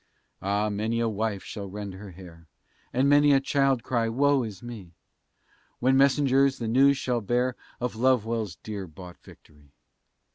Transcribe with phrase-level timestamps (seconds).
[0.41, 0.69] Ah!
[0.71, 2.47] many a wife shall rend her hair,
[2.91, 4.95] And many a child cry, "Wo is me!"
[5.77, 9.73] When messengers the news shall bear, Of Lovewell's dear bought victory.